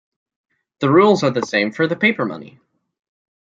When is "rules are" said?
0.89-1.29